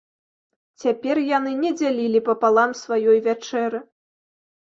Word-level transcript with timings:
Цяпер 0.83 1.19
яны 1.37 1.51
не 1.63 1.71
дзялілі 1.81 2.19
папалам 2.29 2.73
сваёй 2.83 3.17
вячэры. 3.27 3.79